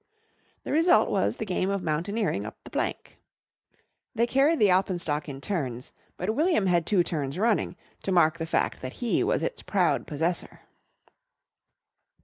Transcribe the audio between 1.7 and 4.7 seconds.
mountaineering up the plank. They carried